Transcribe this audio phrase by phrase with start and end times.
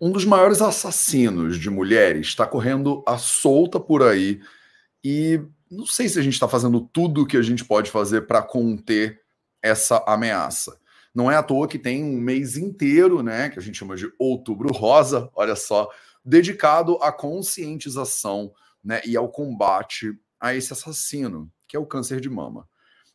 [0.00, 4.40] Um dos maiores assassinos de mulheres está correndo à solta por aí
[5.02, 8.26] e não sei se a gente está fazendo tudo o que a gente pode fazer
[8.26, 9.20] para conter
[9.62, 10.78] essa ameaça.
[11.14, 14.10] Não é à toa que tem um mês inteiro, né, que a gente chama de
[14.18, 15.88] Outubro Rosa, olha só,
[16.24, 18.52] dedicado à conscientização
[18.82, 22.68] né, e ao combate a esse assassino, que é o câncer de mama.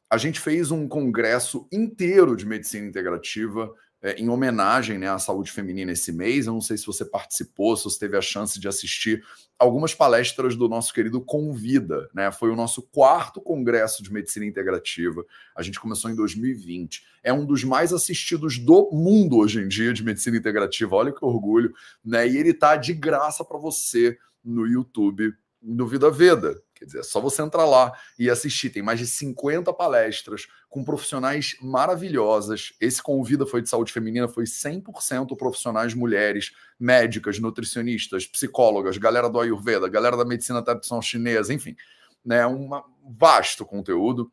[0.10, 3.72] A gente fez um congresso inteiro de medicina integrativa
[4.02, 6.48] é, em homenagem né, à saúde feminina esse mês.
[6.48, 9.24] Eu não sei se você participou, se você teve a chance de assistir
[9.58, 12.10] algumas palestras do nosso querido Convida.
[12.14, 12.32] Né?
[12.32, 15.26] Foi o nosso quarto congresso de medicina integrativa.
[15.56, 17.04] A gente começou em 2020.
[17.22, 20.96] É um dos mais assistidos do mundo hoje em dia de medicina integrativa.
[20.96, 21.74] Olha que orgulho.
[22.04, 22.28] Né?
[22.28, 26.62] E ele está de graça para você no YouTube do Vida Veda.
[26.80, 28.70] Quer dizer, é só você entrar lá e assistir.
[28.70, 32.72] Tem mais de 50 palestras com profissionais maravilhosas.
[32.80, 39.42] Esse Convida foi de saúde feminina, foi 100% profissionais mulheres, médicas, nutricionistas, psicólogas, galera do
[39.42, 41.76] Ayurveda, galera da medicina tradicional chinesa, enfim.
[42.24, 42.70] Né, um
[43.18, 44.32] vasto conteúdo.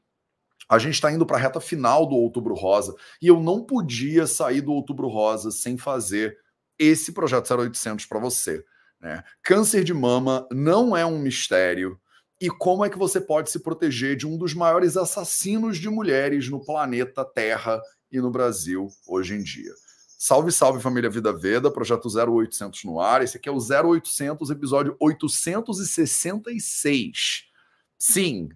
[0.68, 4.24] A gente está indo para a reta final do Outubro Rosa e eu não podia
[4.24, 6.38] sair do Outubro Rosa sem fazer
[6.78, 8.64] esse projeto 0800 para você.
[9.00, 9.22] Né?
[9.42, 12.00] Câncer de mama não é um mistério
[12.40, 16.50] e como é que você pode se proteger de um dos maiores assassinos de mulheres
[16.50, 19.72] no planeta Terra e no Brasil hoje em dia.
[20.18, 23.22] Salve, salve família Vida Veda, projeto 0800 no ar.
[23.22, 27.44] Esse aqui é o 0800, episódio 866.
[27.98, 28.50] Sim,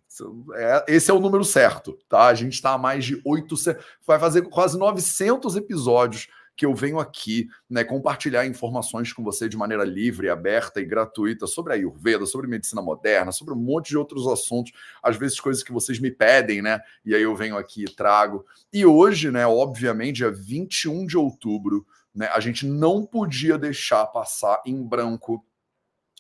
[0.54, 2.26] é, esse é o número certo, tá?
[2.26, 6.28] A gente está a mais de 800, vai fazer quase 900 episódios
[6.61, 11.47] que eu venho aqui né, compartilhar informações com você de maneira livre, aberta e gratuita
[11.47, 14.70] sobre a Ayurveda, sobre medicina moderna, sobre um monte de outros assuntos,
[15.03, 16.83] às vezes coisas que vocês me pedem, né?
[17.03, 18.44] E aí eu venho aqui e trago.
[18.70, 24.61] E hoje, né, obviamente, dia 21 de outubro, né, a gente não podia deixar passar
[24.66, 25.42] em branco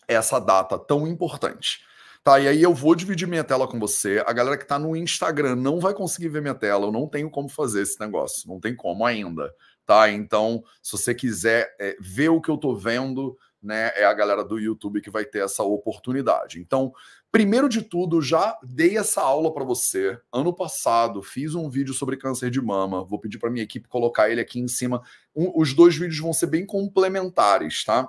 [0.08, 1.84] essa data tão importante.
[2.24, 4.24] Tá, e aí eu vou dividir minha tela com você.
[4.26, 7.28] A galera que tá no Instagram não vai conseguir ver minha tela, eu não tenho
[7.28, 9.52] como fazer esse negócio, não tem como ainda
[9.90, 10.08] tá?
[10.08, 14.44] Então, se você quiser é, ver o que eu tô vendo, né, é a galera
[14.44, 16.60] do YouTube que vai ter essa oportunidade.
[16.60, 16.92] Então,
[17.32, 20.16] primeiro de tudo, já dei essa aula para você.
[20.32, 23.02] Ano passado, fiz um vídeo sobre câncer de mama.
[23.02, 25.02] Vou pedir para minha equipe colocar ele aqui em cima.
[25.34, 28.08] Um, os dois vídeos vão ser bem complementares, tá?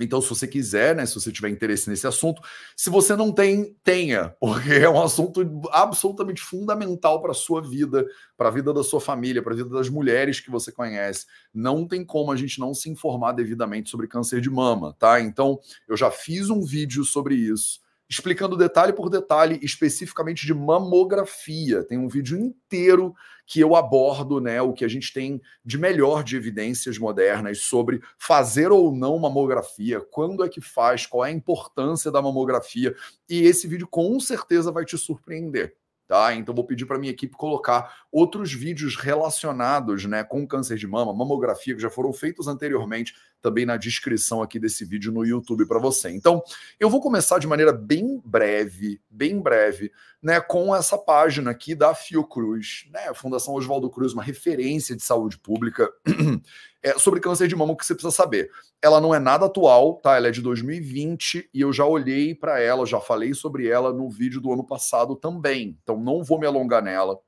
[0.00, 2.40] Então, se você quiser, né, se você tiver interesse nesse assunto,
[2.74, 8.06] se você não tem, tenha, porque é um assunto absolutamente fundamental para a sua vida,
[8.36, 11.26] para a vida da sua família, para a vida das mulheres que você conhece.
[11.52, 15.20] Não tem como a gente não se informar devidamente sobre câncer de mama, tá?
[15.20, 21.82] Então, eu já fiz um vídeo sobre isso explicando detalhe por detalhe, especificamente de mamografia.
[21.82, 23.14] Tem um vídeo inteiro
[23.46, 28.02] que eu abordo né, o que a gente tem de melhor de evidências modernas sobre
[28.18, 32.94] fazer ou não mamografia, quando é que faz, qual é a importância da mamografia.
[33.26, 35.74] E esse vídeo com certeza vai te surpreender.
[36.06, 36.34] Tá?
[36.34, 41.14] Então vou pedir para minha equipe colocar outros vídeos relacionados, né, com câncer de mama,
[41.14, 45.80] mamografia que já foram feitos anteriormente também na descrição aqui desse vídeo no YouTube para
[45.80, 46.10] você.
[46.10, 46.42] Então,
[46.78, 49.90] eu vou começar de maneira bem breve, bem breve,
[50.22, 55.36] né, com essa página aqui da Fiocruz, né, Fundação Oswaldo Cruz, uma referência de saúde
[55.36, 55.90] pública
[56.80, 58.50] é, sobre câncer de mama, que você precisa saber.
[58.80, 60.16] Ela não é nada atual, tá?
[60.16, 64.08] Ela é de 2020 e eu já olhei para ela, já falei sobre ela no
[64.08, 65.78] vídeo do ano passado também.
[65.82, 67.18] Então, não vou me alongar nela.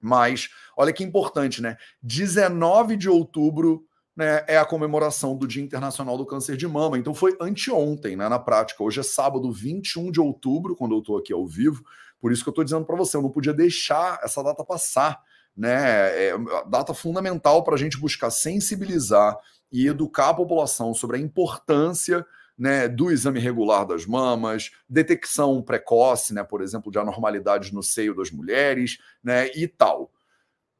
[0.00, 1.76] Mas olha que importante, né?
[2.02, 3.87] 19 de outubro
[4.18, 6.98] né, é a comemoração do Dia Internacional do Câncer de Mama.
[6.98, 8.82] Então foi anteontem, né, na prática.
[8.82, 11.84] Hoje é sábado, 21 de outubro, quando eu estou aqui ao vivo.
[12.20, 15.22] Por isso que eu estou dizendo para você, eu não podia deixar essa data passar.
[15.56, 16.30] Né?
[16.30, 16.34] É
[16.68, 19.38] data fundamental para a gente buscar sensibilizar
[19.70, 22.26] e educar a população sobre a importância
[22.58, 28.16] né, do exame regular das mamas, detecção precoce, né, por exemplo, de anormalidades no seio
[28.16, 30.10] das mulheres, né, e tal.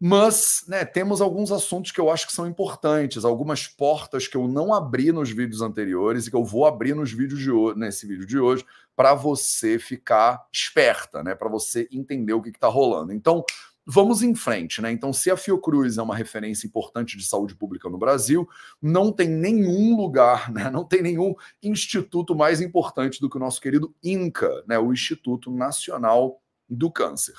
[0.00, 4.47] Mas né, temos alguns assuntos que eu acho que são importantes, algumas portas que eu
[4.47, 8.06] não abri nos vídeos anteriores e que eu vou abrir nos vídeos de hoje, nesse
[8.06, 8.64] vídeo de hoje,
[8.94, 11.34] para você ficar esperta, né?
[11.34, 13.12] Para você entender o que está rolando.
[13.12, 13.44] Então,
[13.84, 14.93] vamos em frente, né?
[14.93, 18.49] Então, se a Fiocruz é uma referência importante de saúde pública no Brasil,
[18.81, 20.70] não tem nenhum lugar, né?
[20.70, 24.78] Não tem nenhum instituto mais importante do que o nosso querido INCA, né?
[24.78, 27.34] O Instituto Nacional do Câncer.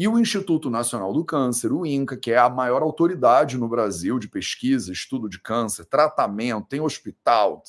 [0.00, 4.18] E o Instituto Nacional do Câncer, o INCA, que é a maior autoridade no Brasil
[4.18, 7.62] de pesquisa, estudo de câncer, tratamento, tem hospital,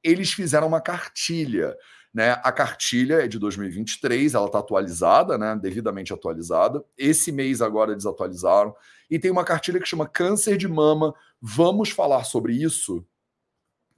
[0.00, 1.76] eles fizeram uma cartilha.
[2.14, 2.40] Né?
[2.44, 5.58] A cartilha é de 2023, ela está atualizada, né?
[5.60, 6.84] devidamente atualizada.
[6.96, 8.72] Esse mês agora eles atualizaram.
[9.10, 11.12] E tem uma cartilha que chama Câncer de Mama.
[11.40, 13.04] Vamos falar sobre isso?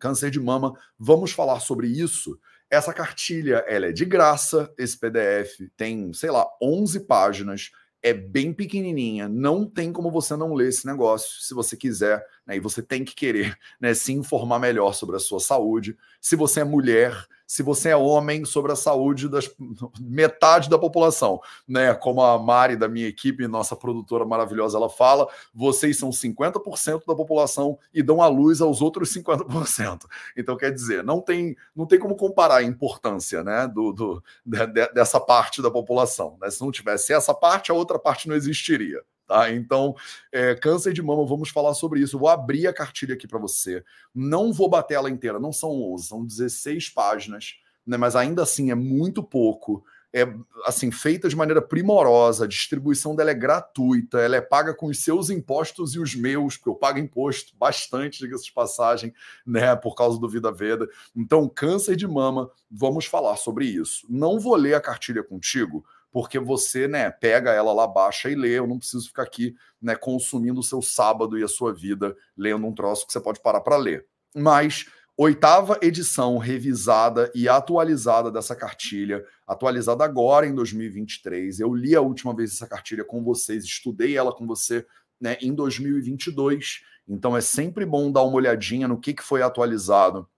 [0.04, 2.38] câncer de mama, vamos falar sobre isso.
[2.74, 7.70] Essa cartilha, ela é de graça, esse PDF tem, sei lá, 11 páginas,
[8.02, 12.56] é bem pequenininha, não tem como você não ler esse negócio, se você quiser, né?
[12.56, 15.96] E você tem que querer, né, se informar melhor sobre a sua saúde.
[16.20, 19.50] Se você é mulher, se você é homem, sobre a saúde das
[20.00, 21.94] metade da população, né?
[21.94, 27.14] Como a Mari da minha equipe, nossa produtora maravilhosa, ela fala, vocês são 50% da
[27.14, 30.04] população e dão a luz aos outros 50%.
[30.36, 34.66] Então quer dizer, não tem não tem como comparar a importância, né, do, do de,
[34.92, 36.50] dessa parte da população, né?
[36.50, 39.02] Se não tivesse essa parte, a outra parte não existiria.
[39.26, 39.50] Tá?
[39.50, 39.94] Então,
[40.30, 42.18] é, câncer de mama, vamos falar sobre isso.
[42.18, 43.82] vou abrir a cartilha aqui para você.
[44.14, 47.54] Não vou bater ela inteira, não são 11, são 16 páginas,
[47.86, 47.96] né?
[47.96, 49.84] mas ainda assim é muito pouco.
[50.16, 50.32] É
[50.64, 55.02] assim, feita de maneira primorosa, a distribuição dela é gratuita, ela é paga com os
[55.02, 59.12] seus impostos e os meus, porque eu pago imposto bastante, diga-se de passagem,
[59.44, 60.88] né, por causa do Vida Veda.
[61.16, 64.06] Então, câncer de mama, vamos falar sobre isso.
[64.08, 65.84] Não vou ler a cartilha contigo,
[66.14, 68.56] porque você, né, pega ela lá, baixa e lê.
[68.56, 69.52] Eu não preciso ficar aqui,
[69.82, 73.42] né, consumindo o seu sábado e a sua vida lendo um troço que você pode
[73.42, 74.06] parar para ler.
[74.32, 81.58] Mas oitava edição revisada e atualizada dessa cartilha, atualizada agora em 2023.
[81.58, 84.86] Eu li a última vez essa cartilha com vocês, estudei ela com você,
[85.20, 86.78] né, em 2022.
[87.08, 90.28] Então é sempre bom dar uma olhadinha no que, que foi atualizado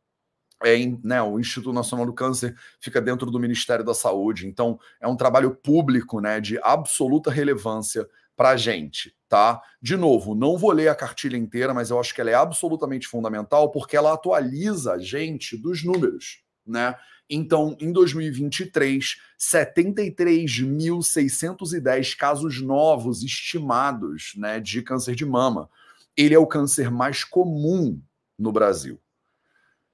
[0.65, 5.07] é, né, o Instituto Nacional do Câncer fica dentro do Ministério da Saúde, então é
[5.07, 9.61] um trabalho público né, de absoluta relevância para a gente, tá?
[9.81, 13.09] De novo, não vou ler a cartilha inteira, mas eu acho que ela é absolutamente
[13.09, 16.95] fundamental porque ela atualiza a gente dos números, né?
[17.29, 25.69] Então, em 2023, 73.610 casos novos estimados né, de câncer de mama.
[26.17, 28.01] Ele é o câncer mais comum
[28.39, 29.01] no Brasil.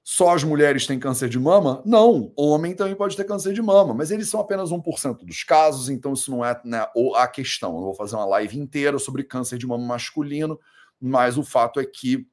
[0.03, 1.81] Só as mulheres têm câncer de mama?
[1.85, 5.89] Não, homem também pode ter câncer de mama, mas eles são apenas 1% dos casos,
[5.89, 6.85] então isso não é né,
[7.15, 7.75] a questão.
[7.77, 10.59] Eu vou fazer uma live inteira sobre câncer de mama masculino,
[10.99, 12.27] mas o fato é que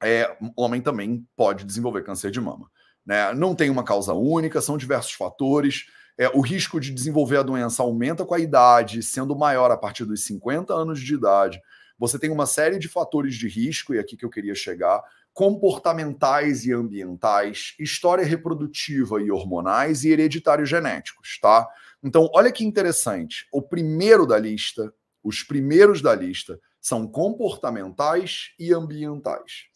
[0.00, 2.70] é, homem também pode desenvolver câncer de mama.
[3.04, 3.32] Né?
[3.34, 5.86] Não tem uma causa única, são diversos fatores.
[6.16, 10.04] É, o risco de desenvolver a doença aumenta com a idade, sendo maior a partir
[10.04, 11.60] dos 50 anos de idade.
[11.98, 15.02] Você tem uma série de fatores de risco, e é aqui que eu queria chegar
[15.32, 21.66] comportamentais e ambientais, história reprodutiva e hormonais e hereditários genéticos, tá?
[22.02, 23.46] Então, olha que interessante.
[23.52, 24.92] O primeiro da lista,
[25.22, 29.66] os primeiros da lista são comportamentais e ambientais.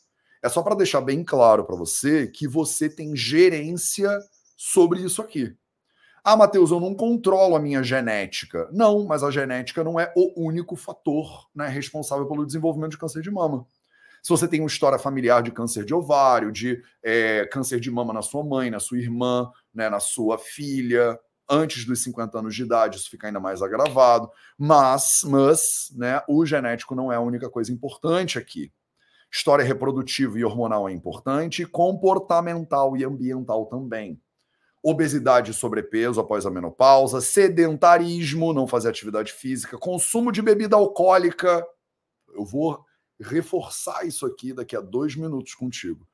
[0.43, 4.11] É só para deixar bem claro para você que você tem gerência
[4.56, 5.56] sobre isso aqui.
[6.23, 8.69] Ah, Matheus, eu não controlo a minha genética.
[8.73, 13.23] Não, mas a genética não é o único fator né, responsável pelo desenvolvimento de câncer
[13.23, 13.64] de mama.
[14.26, 18.12] Se você tem uma história familiar de câncer de ovário, de é, câncer de mama
[18.12, 21.17] na sua mãe, na sua irmã, né, na sua filha,
[21.49, 24.28] antes dos 50 anos de idade, isso fica ainda mais agravado.
[24.58, 25.61] Mas, mas
[25.94, 28.73] né, o genético não é a única coisa importante aqui.
[29.32, 34.20] História reprodutiva e hormonal é importante, comportamental e ambiental também.
[34.82, 41.64] Obesidade e sobrepeso após a menopausa, sedentarismo, não fazer atividade física, consumo de bebida alcoólica.
[42.34, 42.84] Eu vou
[43.20, 46.06] reforçar isso aqui daqui a dois minutos contigo.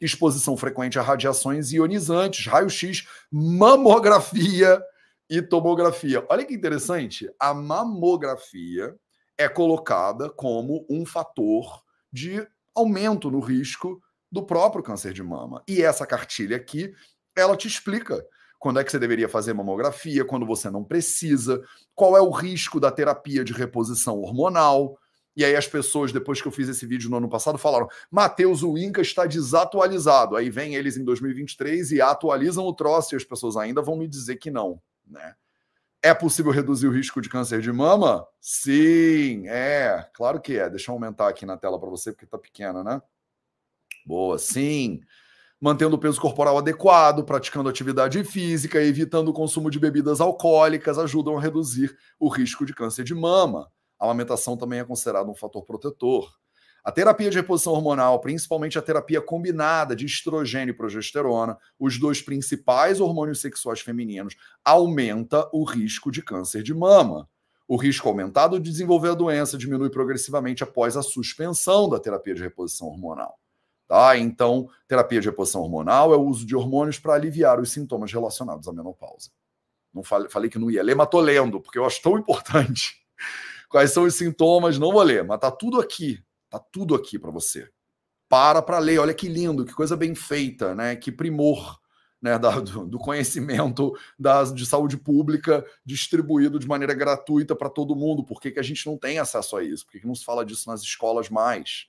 [0.00, 4.82] Exposição frequente a radiações ionizantes, raio-x, mamografia
[5.28, 6.24] e tomografia.
[6.28, 8.94] Olha que interessante, a mamografia
[9.38, 11.82] é colocada como um fator
[12.12, 15.62] de aumento no risco do próprio câncer de mama.
[15.66, 16.92] E essa cartilha aqui,
[17.34, 18.24] ela te explica
[18.58, 21.62] quando é que você deveria fazer mamografia, quando você não precisa,
[21.94, 24.98] qual é o risco da terapia de reposição hormonal,
[25.36, 28.62] e aí as pessoas, depois que eu fiz esse vídeo no ano passado, falaram: Matheus,
[28.62, 30.34] o Inca está desatualizado.
[30.34, 34.08] Aí vem eles em 2023 e atualizam o troço e as pessoas ainda vão me
[34.08, 35.34] dizer que não, né?
[36.02, 38.26] É possível reduzir o risco de câncer de mama?
[38.40, 40.70] Sim, é, claro que é.
[40.70, 43.02] Deixa eu aumentar aqui na tela para você, porque está pequena, né?
[44.06, 45.00] Boa, sim.
[45.60, 51.36] Mantendo o peso corporal adequado, praticando atividade física, evitando o consumo de bebidas alcoólicas ajudam
[51.36, 55.64] a reduzir o risco de câncer de mama a amamentação também é considerada um fator
[55.64, 56.34] protetor.
[56.86, 62.22] A terapia de reposição hormonal, principalmente a terapia combinada de estrogênio e progesterona, os dois
[62.22, 67.28] principais hormônios sexuais femininos, aumenta o risco de câncer de mama.
[67.66, 72.42] O risco aumentado de desenvolver a doença diminui progressivamente após a suspensão da terapia de
[72.42, 73.36] reposição hormonal.
[73.88, 74.16] Tá?
[74.16, 78.68] Então, terapia de reposição hormonal é o uso de hormônios para aliviar os sintomas relacionados
[78.68, 79.30] à menopausa.
[79.92, 82.94] Não falei, falei que não ia ler, mas estou lendo, porque eu acho tão importante.
[83.68, 84.78] Quais são os sintomas?
[84.78, 86.22] Não vou ler, mas tá tudo aqui.
[86.48, 87.68] Tá tudo aqui para você.
[88.28, 88.98] para para ler.
[88.98, 90.96] Olha que lindo, que coisa bem feita, né?
[90.96, 91.80] Que primor.
[92.20, 98.24] Né, da, do, conhecimento da, de saúde pública distribuído de maneira gratuita para todo mundo.
[98.24, 99.84] Por que, que a gente não tem acesso a isso?
[99.84, 101.86] Por que, que não se fala disso nas escolas mais?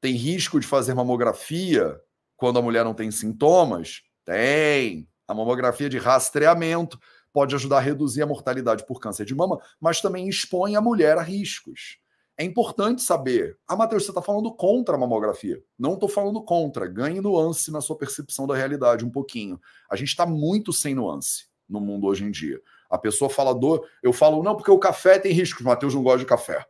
[0.00, 1.98] Tem risco de fazer mamografia
[2.36, 4.02] quando a mulher não tem sintomas?
[4.24, 5.08] Tem.
[5.28, 6.98] A mamografia de rastreamento
[7.36, 11.18] pode ajudar a reduzir a mortalidade por câncer de mama, mas também expõe a mulher
[11.18, 11.98] a riscos.
[12.34, 13.58] É importante saber.
[13.68, 15.62] Ah, Matheus, você está falando contra a mamografia.
[15.78, 16.86] Não estou falando contra.
[16.86, 19.60] Ganhe nuance na sua percepção da realidade um pouquinho.
[19.90, 22.58] A gente está muito sem nuance no mundo hoje em dia.
[22.88, 23.84] A pessoa fala do.
[24.02, 25.60] Eu falo, não, porque o café tem riscos.
[25.60, 26.64] Matheus não gosta de café.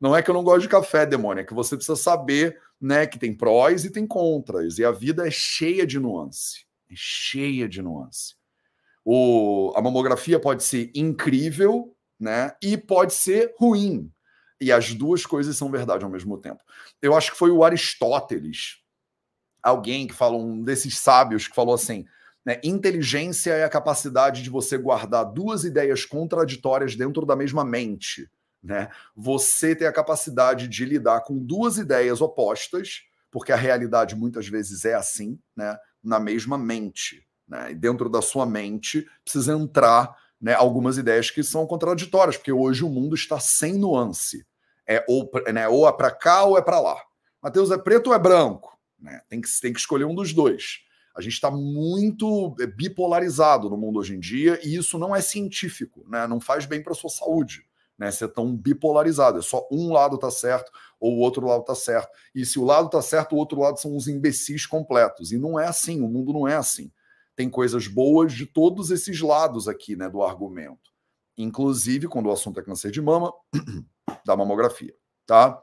[0.00, 3.08] Não é que eu não gosto de café, demônio, é que você precisa saber né,
[3.08, 4.78] que tem prós e tem contras.
[4.78, 6.64] E a vida é cheia de nuance.
[6.88, 8.35] É cheia de nuance.
[9.08, 12.56] O, a mamografia pode ser incrível, né?
[12.60, 14.10] E pode ser ruim.
[14.60, 16.60] E as duas coisas são verdade ao mesmo tempo.
[17.00, 18.82] Eu acho que foi o Aristóteles,
[19.62, 22.04] alguém que falou, um desses sábios que falou assim:
[22.44, 28.28] né, inteligência é a capacidade de você guardar duas ideias contraditórias dentro da mesma mente.
[28.60, 28.88] Né?
[29.14, 34.84] Você tem a capacidade de lidar com duas ideias opostas, porque a realidade muitas vezes
[34.84, 35.78] é assim, né?
[36.02, 37.24] na mesma mente.
[37.48, 37.72] Né?
[37.72, 42.84] E dentro da sua mente precisa entrar né, algumas ideias que são contraditórias, porque hoje
[42.84, 44.44] o mundo está sem nuance.
[44.86, 47.00] É ou, né, ou é para cá ou é para lá.
[47.42, 48.78] Mateus é preto ou é branco?
[48.98, 49.20] Né?
[49.28, 50.80] Tem, que, tem que escolher um dos dois.
[51.14, 55.20] A gente está muito é, bipolarizado no mundo hoje em dia e isso não é
[55.20, 56.26] científico, né?
[56.26, 57.64] não faz bem para a sua saúde.
[57.98, 61.74] Né, ser tão bipolarizado, é só um lado tá certo ou o outro lado tá
[61.74, 62.10] certo.
[62.34, 65.32] E se o lado tá certo, o outro lado são os imbecis completos.
[65.32, 66.92] E não é assim, o mundo não é assim
[67.36, 70.90] tem coisas boas de todos esses lados aqui, né, do argumento.
[71.36, 73.30] Inclusive, quando o assunto é câncer de mama,
[74.24, 74.94] da mamografia,
[75.26, 75.62] tá?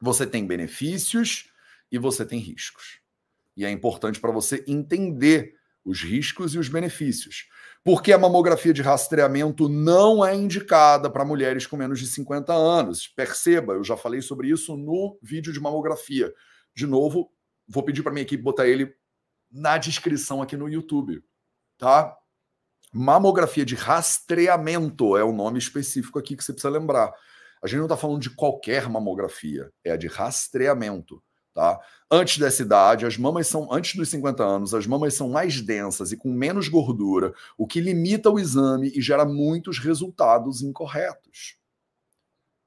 [0.00, 1.50] Você tem benefícios
[1.90, 3.00] e você tem riscos.
[3.54, 5.54] E é importante para você entender
[5.84, 7.46] os riscos e os benefícios.
[7.84, 13.08] Porque a mamografia de rastreamento não é indicada para mulheres com menos de 50 anos.
[13.08, 16.32] Perceba, eu já falei sobre isso no vídeo de mamografia.
[16.74, 17.30] De novo,
[17.68, 18.94] vou pedir para minha equipe botar ele
[19.52, 21.22] na descrição aqui no YouTube,
[21.76, 22.16] tá?
[22.92, 27.12] Mamografia de rastreamento é o nome específico aqui que você precisa lembrar.
[27.62, 31.22] A gente não está falando de qualquer mamografia, é a de rastreamento,
[31.54, 31.78] tá?
[32.10, 36.12] Antes dessa idade, as mamas são, antes dos 50 anos, as mamas são mais densas
[36.12, 41.56] e com menos gordura, o que limita o exame e gera muitos resultados incorretos.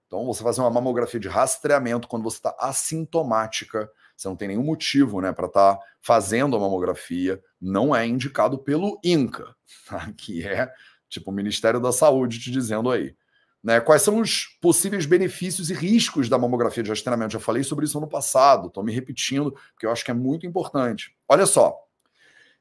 [0.08, 4.64] Então, você fazer uma mamografia de rastreamento quando você está assintomática você não tem nenhum
[4.64, 9.56] motivo né, para estar tá fazendo a mamografia, não é indicado pelo INCA,
[9.88, 10.12] tá?
[10.18, 10.72] que é
[11.10, 13.16] tipo o Ministério da Saúde te dizendo aí.
[13.64, 17.34] Né, quais são os possíveis benefícios e riscos da mamografia de rastreamento?
[17.34, 20.46] Já falei sobre isso no passado, estou me repetindo, porque eu acho que é muito
[20.46, 21.16] importante.
[21.28, 21.76] Olha só,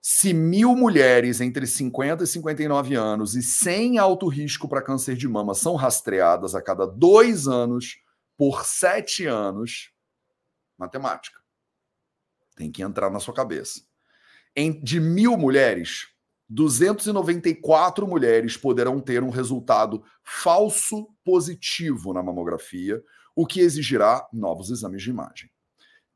[0.01, 5.29] se mil mulheres entre 50 e 59 anos e sem alto risco para câncer de
[5.29, 7.99] mama são rastreadas a cada dois anos
[8.37, 9.93] por sete anos,
[10.79, 11.44] matemática.
[12.55, 13.83] Tem que entrar na sua cabeça.
[14.57, 16.09] Em, de mil mulheres,
[16.49, 23.03] 294 mulheres poderão ter um resultado falso positivo na mamografia,
[23.35, 25.51] o que exigirá novos exames de imagem.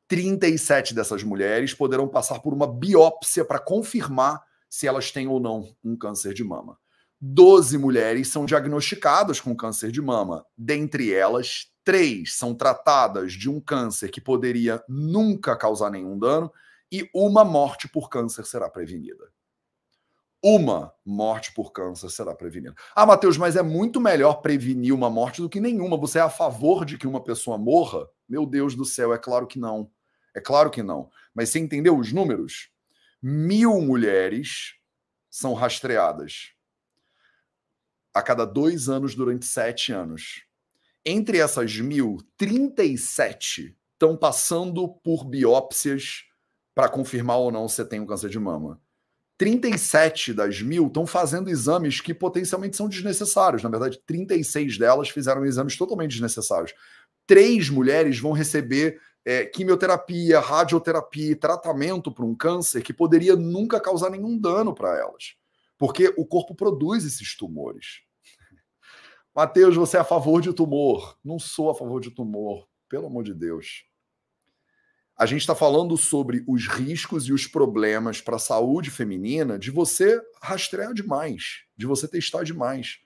[0.07, 5.75] 37 dessas mulheres poderão passar por uma biópsia para confirmar se elas têm ou não
[5.85, 6.79] um câncer de mama.
[7.21, 10.47] 12 mulheres são diagnosticadas com câncer de mama.
[10.57, 16.53] Dentre elas, três são tratadas de um câncer que poderia nunca causar nenhum dano
[16.93, 19.33] e uma morte por câncer será prevenida.
[20.45, 22.75] Uma morte por câncer será prevenida.
[22.95, 25.97] Ah, Matheus, mas é muito melhor prevenir uma morte do que nenhuma.
[25.97, 28.07] Você é a favor de que uma pessoa morra?
[28.29, 29.91] Meu Deus do céu, é claro que não.
[30.35, 31.09] É claro que não.
[31.35, 32.71] Mas você entendeu os números?
[33.23, 34.75] Mil mulheres
[35.31, 36.53] são rastreadas
[38.13, 40.47] a cada dois anos durante sete anos.
[41.11, 46.25] Entre essas mil, 37 estão passando por biópsias
[46.75, 48.79] para confirmar ou não se tem um câncer de mama.
[49.39, 53.63] 37 das mil estão fazendo exames que potencialmente são desnecessários.
[53.63, 56.75] Na verdade, 36 delas fizeram exames totalmente desnecessários.
[57.27, 64.11] Três mulheres vão receber é, quimioterapia, radioterapia, tratamento para um câncer que poderia nunca causar
[64.11, 65.37] nenhum dano para elas.
[65.79, 68.07] Porque o corpo produz esses tumores.
[69.39, 71.17] Mateus, você é a favor de tumor?
[71.25, 73.85] Não sou a favor de tumor, pelo amor de Deus.
[75.17, 79.71] A gente está falando sobre os riscos e os problemas para a saúde feminina de
[79.71, 82.99] você rastrear demais, de você testar demais.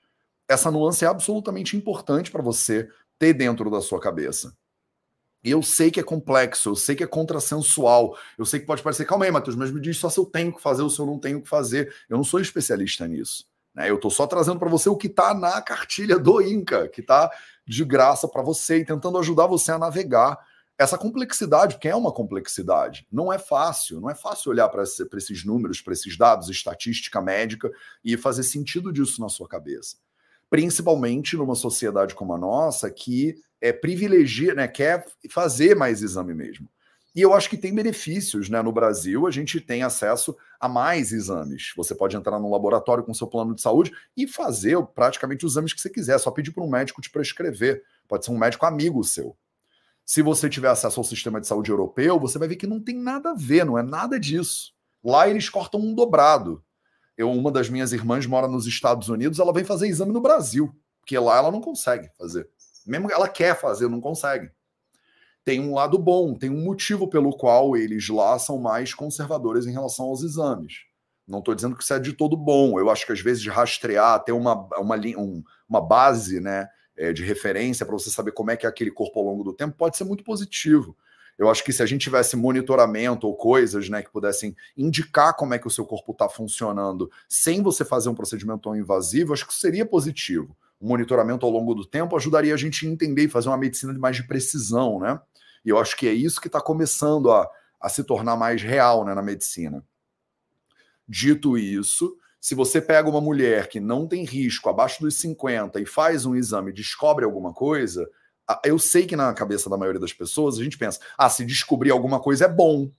[0.49, 4.57] Essa nuance é absolutamente importante para você ter dentro da sua cabeça.
[5.45, 9.05] eu sei que é complexo, eu sei que é contrassensual, eu sei que pode parecer,
[9.05, 11.05] calma aí, Matheus, mas me diz só se eu tenho que fazer ou se eu
[11.05, 11.95] não tenho que fazer.
[12.09, 13.52] Eu não sou especialista nisso.
[13.75, 13.91] Né?
[13.91, 17.31] Eu estou só trazendo para você o que está na cartilha do Inca, que está
[17.67, 20.39] de graça para você e tentando ajudar você a navegar
[20.79, 23.07] essa complexidade, porque é uma complexidade.
[23.11, 27.21] Não é fácil, não é fácil olhar para esse, esses números, para esses dados, estatística
[27.21, 27.71] médica
[28.05, 29.97] e fazer sentido disso na sua cabeça.
[30.51, 36.69] Principalmente numa sociedade como a nossa, que é, privilegia, né, quer fazer mais exame mesmo.
[37.15, 38.63] E eu acho que tem benefícios, né?
[38.63, 41.73] No Brasil, a gente tem acesso a mais exames.
[41.77, 45.75] Você pode entrar num laboratório com seu plano de saúde e fazer praticamente os exames
[45.75, 47.83] que você quiser, só pedir para um médico te prescrever.
[48.09, 49.37] Pode ser um médico amigo seu.
[50.07, 52.97] Se você tiver acesso ao sistema de saúde europeu, você vai ver que não tem
[52.97, 54.73] nada a ver, não é nada disso.
[55.05, 56.65] Lá eles cortam um dobrado.
[57.17, 60.75] Eu, uma das minhas irmãs mora nos Estados Unidos, ela vem fazer exame no Brasil,
[61.01, 62.49] porque lá ela não consegue fazer.
[62.87, 64.51] Mesmo ela quer fazer, não consegue
[65.45, 69.73] tem um lado bom, tem um motivo pelo qual eles lá são mais conservadores em
[69.73, 70.85] relação aos exames.
[71.27, 72.79] Não estou dizendo que isso é de todo bom.
[72.79, 77.25] Eu acho que às vezes rastrear, ter uma, uma, um, uma base né, é, de
[77.25, 79.97] referência para você saber como é que é aquele corpo ao longo do tempo pode
[79.97, 80.97] ser muito positivo.
[81.39, 85.55] Eu acho que se a gente tivesse monitoramento ou coisas né, que pudessem indicar como
[85.55, 89.47] é que o seu corpo está funcionando sem você fazer um procedimento tão invasivo, acho
[89.47, 90.57] que seria positivo.
[90.83, 93.95] O monitoramento ao longo do tempo ajudaria a gente a entender e fazer uma medicina
[93.95, 95.21] de mais de precisão, né?
[95.65, 97.49] E eu acho que é isso que está começando a,
[97.81, 99.85] a se tornar mais real né, na medicina.
[101.09, 105.87] Dito isso, se você pega uma mulher que não tem risco abaixo dos 50 e
[105.87, 108.11] faz um exame e descobre alguma coisa,
[108.65, 111.93] eu sei que na cabeça da maioria das pessoas a gente pensa: ah, se descobrir
[111.93, 112.91] alguma coisa é bom.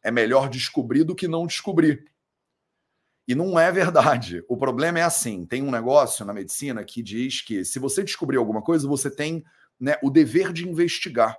[0.00, 2.04] É melhor descobrir do que não descobrir.
[3.26, 4.44] E não é verdade.
[4.48, 8.36] O problema é assim: tem um negócio na medicina que diz que se você descobrir
[8.36, 9.44] alguma coisa, você tem
[9.78, 11.36] né, o dever de investigar.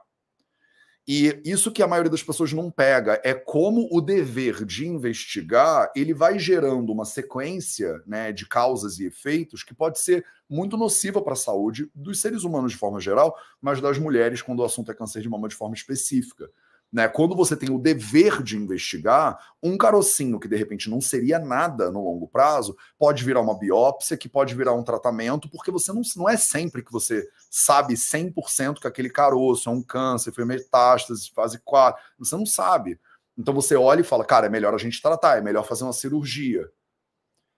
[1.06, 5.92] E isso que a maioria das pessoas não pega é como o dever de investigar
[5.94, 11.22] ele vai gerando uma sequência né, de causas e efeitos que pode ser muito nociva
[11.22, 14.91] para a saúde dos seres humanos de forma geral, mas das mulheres quando o assunto
[14.91, 16.50] é câncer de mama de forma específica.
[16.93, 17.08] Né?
[17.08, 21.89] Quando você tem o dever de investigar, um carocinho que de repente não seria nada
[21.89, 26.03] no longo prazo, pode virar uma biópsia, que pode virar um tratamento, porque você não,
[26.15, 31.32] não é sempre que você sabe 100% que aquele caroço é um câncer, foi metástase,
[31.34, 31.99] fase 4.
[32.19, 32.99] Você não sabe.
[33.36, 35.93] Então você olha e fala, cara, é melhor a gente tratar, é melhor fazer uma
[35.93, 36.69] cirurgia.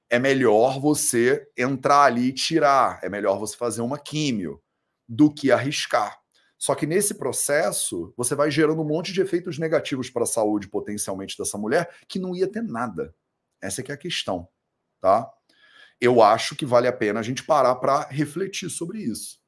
[0.10, 4.62] É melhor você entrar ali e tirar, é melhor você fazer uma químio
[5.10, 6.25] do que arriscar.
[6.58, 10.68] Só que nesse processo, você vai gerando um monte de efeitos negativos para a saúde
[10.68, 13.14] potencialmente dessa mulher que não ia ter nada.
[13.62, 14.48] Essa é que é a questão,
[15.02, 15.30] tá?
[16.00, 19.40] Eu acho que vale a pena a gente parar para refletir sobre isso.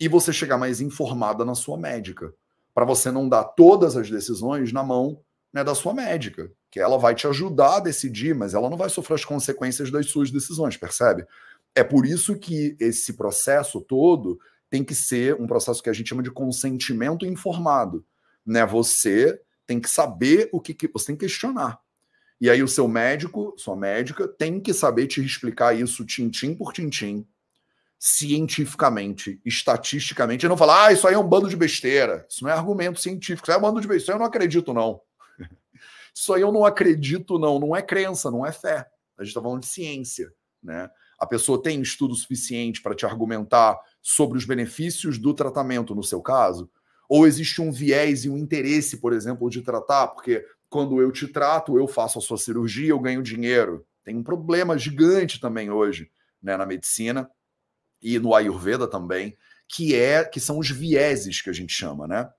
[0.00, 2.32] E você chegar mais informada na sua médica,
[2.72, 5.20] para você não dar todas as decisões na mão
[5.52, 8.88] né, da sua médica, que ela vai te ajudar a decidir, mas ela não vai
[8.88, 11.26] sofrer as consequências das suas decisões, percebe?
[11.74, 14.38] É por isso que esse processo todo
[14.70, 18.04] tem que ser um processo que a gente chama de consentimento informado.
[18.44, 18.64] Né?
[18.66, 21.78] Você tem que saber o que, que você tem que questionar.
[22.40, 26.72] E aí o seu médico, sua médica, tem que saber te explicar isso tintim por
[26.72, 27.26] tintim,
[27.98, 32.24] cientificamente, estatisticamente, e não falar, ah, isso aí é um bando de besteira.
[32.28, 34.12] Isso não é argumento científico, isso é um bando de besteira.
[34.12, 35.00] Aí eu não acredito, não.
[36.14, 37.60] Isso aí eu não acredito, não.
[37.60, 38.88] Não é crença, não é fé.
[39.16, 40.90] A gente está falando de ciência, né?
[41.18, 46.20] A pessoa tem estudo suficiente para te argumentar sobre os benefícios do tratamento no seu
[46.20, 46.70] caso?
[47.08, 50.08] Ou existe um viés e um interesse, por exemplo, de tratar?
[50.08, 53.86] Porque quando eu te trato, eu faço a sua cirurgia, eu ganho dinheiro.
[54.04, 56.10] Tem um problema gigante também hoje
[56.42, 57.30] né, na medicina
[58.00, 59.36] e no Ayurveda também,
[59.68, 62.30] que é que são os vieses que a gente chama, né?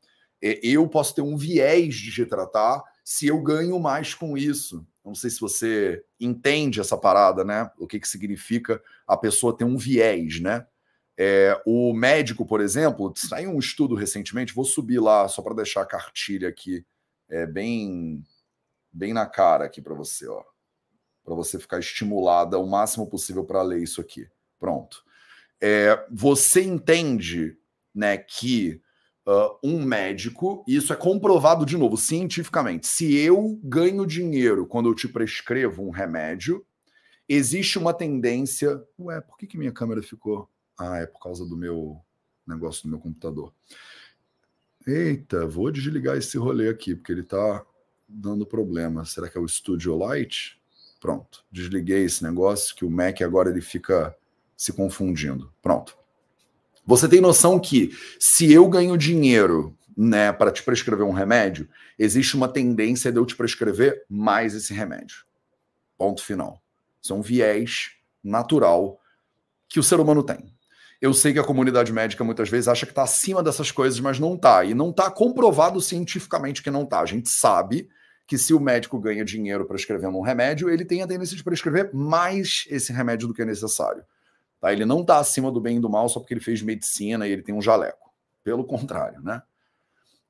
[0.41, 4.87] Eu posso ter um viés de te tratar se eu ganho mais com isso.
[5.03, 7.69] Não sei se você entende essa parada, né?
[7.77, 10.65] O que, que significa a pessoa ter um viés, né?
[11.21, 15.81] É, o médico, por exemplo, saiu um estudo recentemente, vou subir lá só para deixar
[15.81, 16.85] a cartilha aqui,
[17.27, 18.23] é, bem,
[18.89, 20.41] bem na cara aqui para você, ó.
[21.25, 24.29] Para você ficar estimulada o máximo possível para ler isso aqui.
[24.57, 25.03] Pronto.
[25.59, 27.57] É, você entende
[27.93, 28.81] né, que
[29.27, 32.87] uh, um médico, isso é comprovado de novo cientificamente.
[32.87, 36.65] Se eu ganho dinheiro quando eu te prescrevo um remédio,
[37.27, 38.81] existe uma tendência.
[38.97, 40.49] Ué, por que, que minha câmera ficou?
[40.79, 41.99] Ah, é por causa do meu
[42.47, 43.53] negócio do meu computador.
[44.87, 47.65] Eita, vou desligar esse rolê aqui, porque ele está
[48.07, 49.05] dando problema.
[49.05, 50.59] Será que é o Studio Light?
[50.99, 54.15] Pronto, desliguei esse negócio que o Mac agora ele fica
[54.57, 55.53] se confundindo.
[55.61, 55.97] Pronto.
[56.85, 62.35] Você tem noção que se eu ganho dinheiro né, para te prescrever um remédio, existe
[62.35, 65.25] uma tendência de eu te prescrever mais esse remédio.
[65.97, 66.63] Ponto final.
[67.01, 67.91] Isso é um viés
[68.23, 68.99] natural
[69.67, 70.53] que o ser humano tem.
[71.01, 74.19] Eu sei que a comunidade médica muitas vezes acha que está acima dessas coisas, mas
[74.19, 74.65] não está.
[74.65, 76.99] E não está comprovado cientificamente que não está.
[76.99, 77.89] A gente sabe
[78.27, 81.89] que se o médico ganha dinheiro prescrevendo um remédio, ele tem a tendência de prescrever
[81.93, 84.03] mais esse remédio do que é necessário.
[84.59, 84.73] Tá?
[84.73, 87.31] Ele não está acima do bem e do mal só porque ele fez medicina e
[87.31, 88.11] ele tem um jaleco.
[88.43, 89.41] Pelo contrário, né?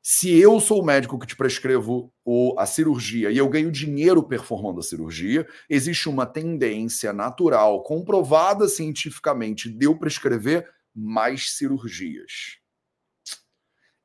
[0.01, 4.23] Se eu sou o médico que te prescrevo o, a cirurgia e eu ganho dinheiro
[4.23, 12.59] performando a cirurgia, existe uma tendência natural, comprovada cientificamente, de eu prescrever mais cirurgias.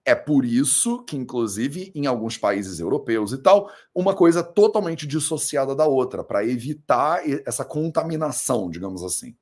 [0.04, 5.74] É por isso que, inclusive, em alguns países europeus e tal, uma coisa totalmente dissociada
[5.74, 9.34] da outra, para evitar essa contaminação, digamos assim.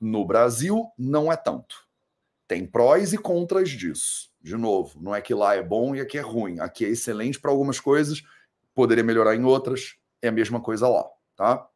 [0.00, 1.76] No Brasil, não é tanto.
[2.52, 4.28] Tem prós e contras disso.
[4.42, 6.60] De novo, não é que lá é bom e aqui é ruim.
[6.60, 8.22] Aqui é excelente para algumas coisas,
[8.74, 11.02] poderia melhorar em outras, é a mesma coisa lá,
[11.34, 11.66] tá?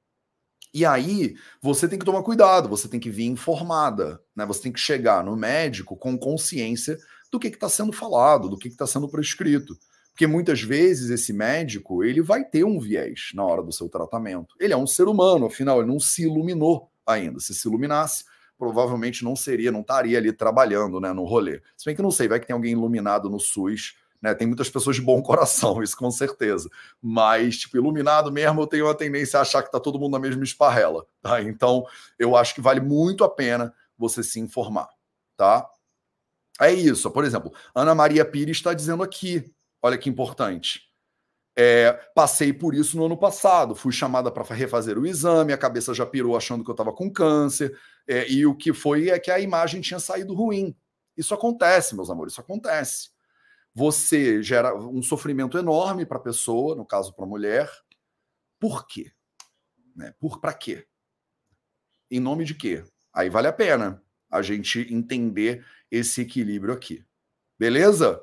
[0.75, 4.45] E aí, você tem que tomar cuidado, você tem que vir informada, né?
[4.45, 6.99] Você tem que chegar no médico com consciência
[7.33, 9.79] do que está sendo falado, do que está sendo prescrito.
[10.11, 14.55] Porque muitas vezes esse médico ele vai ter um viés na hora do seu tratamento.
[14.61, 17.41] Ele é um ser humano, afinal, ele não se iluminou ainda.
[17.41, 18.25] Se se iluminasse,
[18.59, 21.61] provavelmente não seria, não estaria ali trabalhando né, no rolê.
[21.77, 23.97] Se bem que não sei, vai que tem alguém iluminado no SUS.
[24.21, 26.71] Né, tem muitas pessoas de bom coração, isso com certeza.
[27.01, 30.19] Mas, tipo, iluminado mesmo, eu tenho a tendência a achar que está todo mundo na
[30.19, 31.07] mesma esparrela.
[31.21, 31.43] Tá?
[31.43, 31.85] Então,
[32.19, 34.89] eu acho que vale muito a pena você se informar.
[35.37, 35.69] Tá?
[36.61, 37.11] É isso.
[37.11, 40.86] Por exemplo, Ana Maria Pires está dizendo aqui, olha que importante.
[41.59, 43.75] É, passei por isso no ano passado.
[43.75, 47.11] Fui chamada para refazer o exame, a cabeça já pirou achando que eu estava com
[47.11, 47.79] câncer.
[48.07, 50.77] É, e o que foi é que a imagem tinha saído ruim.
[51.17, 53.11] Isso acontece, meus amores, isso acontece.
[53.75, 57.71] Você gera um sofrimento enorme para a pessoa, no caso para a mulher.
[58.61, 59.11] Por quê?
[59.95, 60.15] Né?
[60.19, 60.87] Por para quê?
[62.11, 62.85] Em nome de quê?
[63.13, 67.05] Aí vale a pena a gente entender esse equilíbrio aqui.
[67.59, 68.23] Beleza?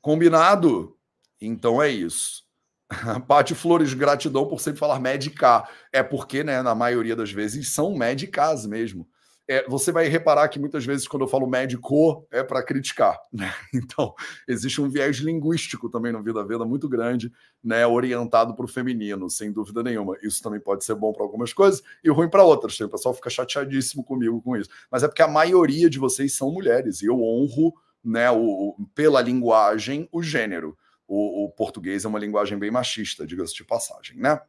[0.00, 0.99] Combinado?
[1.40, 2.44] Então é isso.
[3.26, 5.70] Pati Flores, gratidão por sempre falar medicar.
[5.92, 9.08] É porque, né, na maioria das vezes, são médicas mesmo.
[9.48, 13.18] É, você vai reparar que muitas vezes, quando eu falo médico, é para criticar.
[13.32, 13.52] Né?
[13.74, 14.14] Então,
[14.46, 19.28] existe um viés linguístico também no Vida Veda muito grande, né, orientado para o feminino,
[19.28, 20.16] sem dúvida nenhuma.
[20.22, 22.78] Isso também pode ser bom para algumas coisas e ruim para outras.
[22.78, 24.70] O pessoal fica chateadíssimo comigo com isso.
[24.90, 27.74] Mas é porque a maioria de vocês são mulheres e eu honro
[28.04, 30.76] né, o, pela linguagem o gênero
[31.10, 34.40] o, o português é uma linguagem bem machista, diga-se de passagem, né?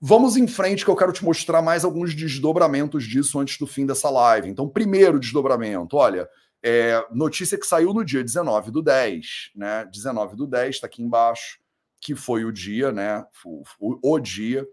[0.00, 3.84] Vamos em frente, que eu quero te mostrar mais alguns desdobramentos disso antes do fim
[3.84, 4.48] dessa live.
[4.48, 6.28] Então, primeiro desdobramento, olha,
[6.62, 9.84] é, notícia que saiu no dia 19 do 10, né?
[9.86, 11.58] 19 do 10, está aqui embaixo,
[12.00, 13.24] que foi o dia, né?
[13.44, 14.66] O, o, o dia.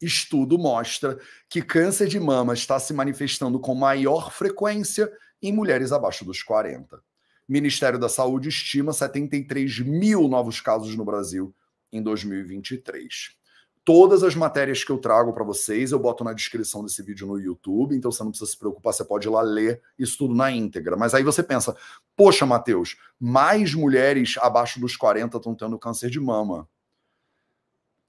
[0.00, 5.10] Estudo mostra que câncer de mama está se manifestando com maior frequência
[5.40, 7.00] em mulheres abaixo dos 40.
[7.48, 11.54] Ministério da Saúde estima 73 mil novos casos no Brasil
[11.92, 13.36] em 2023.
[13.84, 17.38] Todas as matérias que eu trago para vocês, eu boto na descrição desse vídeo no
[17.38, 20.50] YouTube, então você não precisa se preocupar, você pode ir lá ler isso tudo na
[20.50, 20.96] íntegra.
[20.96, 21.76] Mas aí você pensa,
[22.16, 26.68] poxa, Matheus, mais mulheres abaixo dos 40 estão tendo câncer de mama.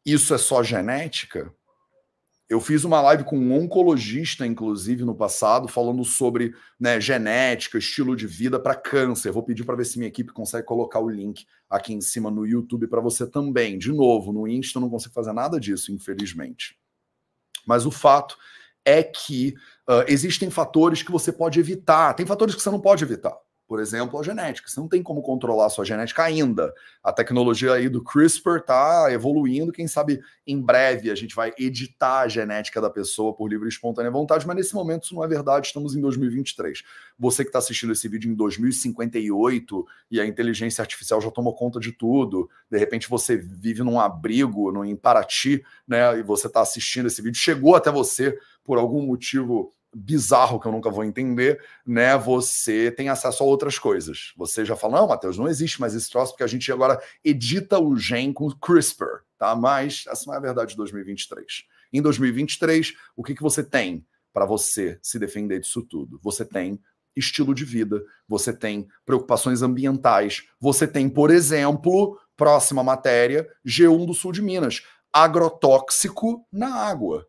[0.04, 1.54] Isso é só genética?
[2.49, 8.15] Eu fiz uma live com um oncologista, inclusive, no passado, falando sobre né, genética, estilo
[8.15, 9.31] de vida para câncer.
[9.31, 12.45] Vou pedir para ver se minha equipe consegue colocar o link aqui em cima no
[12.45, 13.77] YouTube para você também.
[13.77, 16.79] De novo, no Insta não consigo fazer nada disso, infelizmente.
[17.65, 18.38] Mas o fato
[18.86, 19.53] é que
[19.89, 23.82] uh, existem fatores que você pode evitar, tem fatores que você não pode evitar por
[23.82, 24.69] exemplo, a genética.
[24.69, 26.73] Você não tem como controlar a sua genética ainda.
[27.03, 29.73] A tecnologia aí do CRISPR está evoluindo.
[29.73, 33.69] Quem sabe em breve a gente vai editar a genética da pessoa por livre e
[33.69, 35.67] espontânea vontade, mas nesse momento isso não é verdade.
[35.67, 36.82] Estamos em 2023.
[37.19, 41.77] Você que está assistindo esse vídeo em 2058 e a inteligência artificial já tomou conta
[41.77, 46.17] de tudo, de repente você vive num abrigo, no, em Paraty, né?
[46.17, 50.71] E você está assistindo esse vídeo, chegou até você por algum motivo bizarro que eu
[50.71, 52.17] nunca vou entender, né?
[52.17, 54.33] Você tem acesso a outras coisas.
[54.38, 57.79] Você já fala, não, Matheus, não existe mais esse troço, porque a gente agora edita
[57.79, 59.55] o gen com CRISPR, tá?
[59.55, 61.65] Mas essa não é a verdade de 2023.
[61.91, 66.19] Em 2023, o que, que você tem para você se defender disso tudo?
[66.21, 66.79] Você tem
[67.15, 74.13] estilo de vida, você tem preocupações ambientais, você tem, por exemplo, próxima matéria, G1 do
[74.13, 77.27] sul de Minas, agrotóxico na água.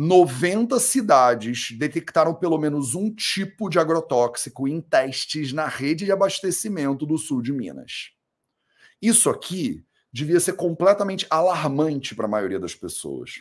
[0.00, 7.04] 90 cidades detectaram pelo menos um tipo de agrotóxico em testes na rede de abastecimento
[7.04, 8.12] do sul de Minas.
[9.02, 13.40] Isso aqui devia ser completamente alarmante para a maioria das pessoas.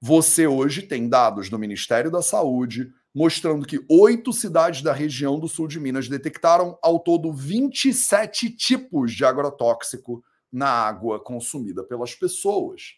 [0.00, 5.48] Você hoje tem dados do Ministério da Saúde mostrando que oito cidades da região do
[5.48, 12.94] sul de Minas detectaram ao todo 27 tipos de agrotóxico na água consumida pelas pessoas.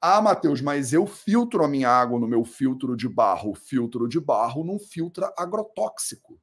[0.00, 3.54] Ah, Matheus, mas eu filtro a minha água no meu filtro de barro.
[3.54, 6.40] Filtro de barro não filtra agrotóxico.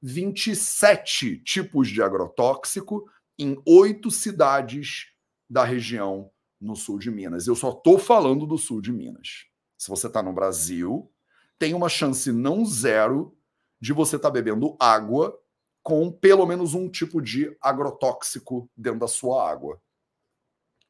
[0.00, 3.04] 27 tipos de agrotóxico
[3.38, 5.08] em oito cidades
[5.50, 7.46] da região no sul de Minas.
[7.46, 9.46] Eu só estou falando do sul de Minas.
[9.76, 11.12] Se você está no Brasil,
[11.58, 13.36] tem uma chance não zero
[13.80, 15.38] de você estar tá bebendo água
[15.82, 19.80] com pelo menos um tipo de agrotóxico dentro da sua água.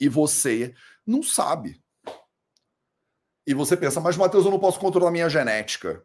[0.00, 0.74] E você
[1.06, 1.82] não sabe.
[3.48, 6.04] E você pensa, mas Matheus, eu não posso controlar minha genética.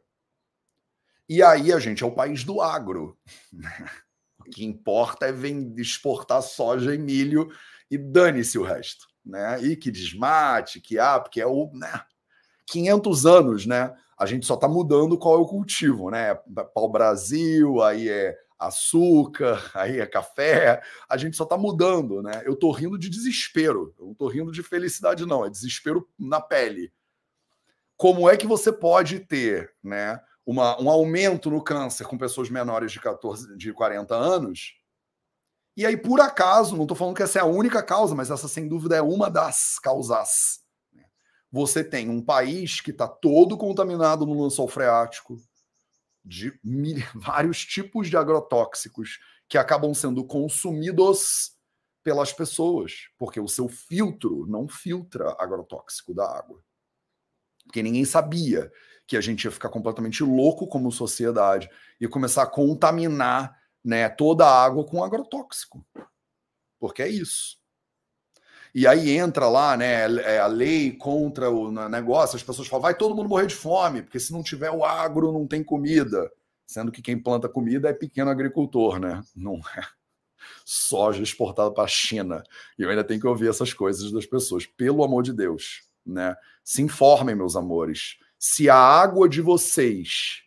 [1.28, 3.20] E aí a gente é o país do agro.
[4.40, 7.50] o que importa é vem exportar soja e milho
[7.92, 9.08] e dane-se o resto.
[9.26, 9.62] Né?
[9.62, 11.70] E que desmate, que ah, porque é o.
[11.74, 11.92] Né?
[12.66, 13.94] 500 anos, né?
[14.18, 16.36] A gente só está mudando qual é o cultivo, né?
[16.74, 22.42] Pau Brasil, aí é açúcar, aí é café, a gente só está mudando, né?
[22.46, 26.40] Eu estou rindo de desespero, eu não estou rindo de felicidade, não, é desespero na
[26.40, 26.90] pele
[27.98, 32.92] como é que você pode ter né, uma, um aumento no câncer com pessoas menores
[32.92, 34.74] de 14, de 40 anos.
[35.76, 38.48] E aí, por acaso, não estou falando que essa é a única causa, mas essa
[38.48, 40.60] sem dúvida é uma das causas.
[40.94, 41.04] Né.
[41.52, 45.38] Você tem um país que está todo contaminado no lençol freático,
[46.24, 46.54] de
[47.16, 51.54] vários tipos de agrotóxicos que acabam sendo consumidos
[52.04, 56.62] pelas pessoas, porque o seu filtro não filtra agrotóxico da água
[57.74, 58.72] porque ninguém sabia
[59.08, 61.68] que a gente ia ficar completamente louco como sociedade
[62.00, 65.84] e começar a contaminar né, toda a água com agrotóxico.
[66.80, 67.58] Porque é isso.
[68.76, 72.96] E aí entra lá né, é, a lei contra o negócio, as pessoas falam, vai
[72.96, 76.32] todo mundo morrer de fome, porque se não tiver o agro, não tem comida.
[76.68, 79.24] Sendo que quem planta comida é pequeno agricultor, né?
[79.36, 79.82] Não é
[80.64, 82.44] soja exportada para a China.
[82.78, 86.36] E eu ainda tenho que ouvir essas coisas das pessoas, pelo amor de Deus né?
[86.64, 88.18] Se informem, meus amores.
[88.38, 90.44] Se a água de vocês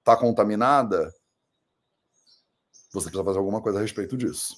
[0.00, 1.12] está contaminada,
[2.92, 4.56] você precisa fazer alguma coisa a respeito disso.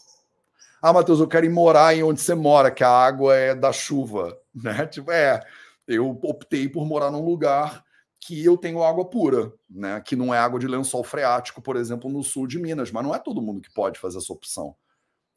[0.82, 3.72] Ah, Matheus, eu quero ir morar em onde você mora, que a água é da
[3.72, 4.86] chuva, né?
[4.86, 5.40] Tipo, é,
[5.86, 7.84] eu optei por morar num lugar
[8.20, 10.00] que eu tenho água pura, né?
[10.00, 13.14] Que não é água de lençol freático, por exemplo, no sul de Minas, mas não
[13.14, 14.74] é todo mundo que pode fazer essa opção.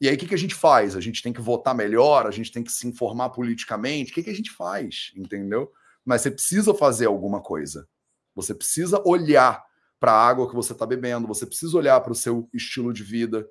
[0.00, 0.94] E aí, o que, que a gente faz?
[0.94, 4.12] A gente tem que votar melhor, a gente tem que se informar politicamente.
[4.12, 5.12] O que, que a gente faz?
[5.16, 5.72] Entendeu?
[6.04, 7.88] Mas você precisa fazer alguma coisa.
[8.34, 9.64] Você precisa olhar
[9.98, 13.02] para a água que você está bebendo, você precisa olhar para o seu estilo de
[13.02, 13.48] vida.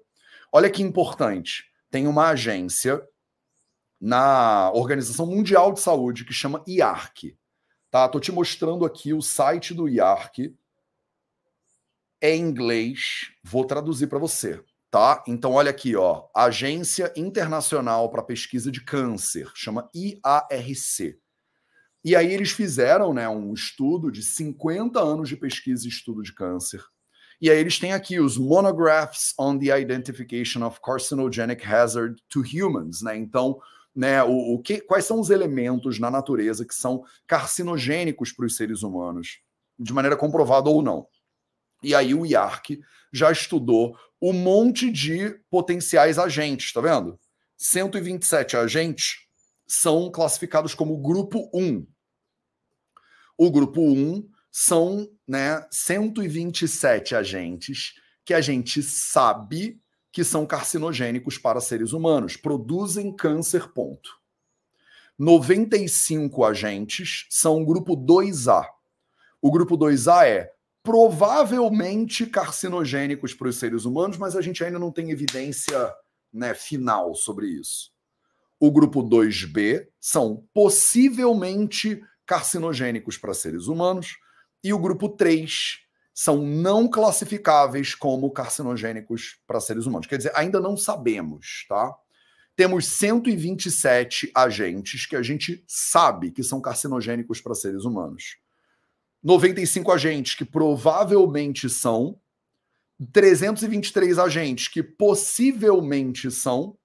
[0.52, 3.06] Olha que importante: tem uma agência
[4.00, 7.38] na Organização Mundial de Saúde que chama IARC.
[7.92, 8.08] Tá?
[8.08, 10.56] Tô te mostrando aqui o site do IARC.
[12.22, 15.24] É em inglês, vou traduzir para você tá?
[15.28, 21.20] Então olha aqui, ó, Agência Internacional para Pesquisa de Câncer, chama IARC.
[22.04, 26.34] E aí eles fizeram, né, um estudo de 50 anos de pesquisa e estudo de
[26.34, 26.82] câncer.
[27.42, 33.02] E aí eles têm aqui os monographs on the identification of carcinogenic hazard to humans,
[33.02, 33.16] né?
[33.16, 33.60] Então,
[33.96, 38.56] né, o, o que, quais são os elementos na natureza que são carcinogênicos para os
[38.56, 39.40] seres humanos,
[39.78, 41.08] de maneira comprovada ou não.
[41.84, 42.80] E aí o IARC
[43.12, 47.20] já estudou um monte de potenciais agentes, tá vendo?
[47.56, 49.28] 127 agentes
[49.68, 51.86] são classificados como grupo 1.
[53.38, 57.94] O grupo 1 são né, 127 agentes
[58.26, 59.80] que a gente sabe
[60.12, 64.10] que são carcinogênicos para seres humanos, produzem câncer, ponto.
[65.18, 68.66] 95 agentes são grupo 2A.
[69.42, 70.52] O grupo 2A é
[70.88, 75.94] provavelmente carcinogênicos para os seres humanos, mas a gente ainda não tem evidência
[76.32, 77.92] né, final sobre isso.
[78.58, 84.16] O grupo 2B são possivelmente carcinogênicos para seres humanos,
[84.64, 85.80] e o grupo 3
[86.14, 90.08] são não classificáveis como carcinogênicos para seres humanos.
[90.08, 91.94] Quer dizer, ainda não sabemos, tá?
[92.56, 98.38] Temos 127 agentes que a gente sabe que são carcinogênicos para seres humanos.
[99.28, 102.18] 95 agentes que provavelmente são,
[103.12, 106.78] 323 agentes que possivelmente são,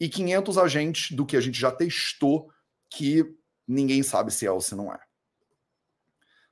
[0.00, 2.50] e 500 agentes do que a gente já testou
[2.88, 3.22] que
[3.68, 4.98] ninguém sabe se é ou se não é.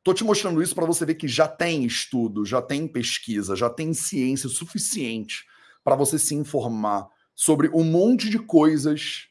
[0.05, 3.71] Tô te mostrando isso para você ver que já tem estudo, já tem pesquisa, já
[3.71, 5.47] tem ciência suficiente
[5.83, 9.29] para você se informar sobre um monte de coisas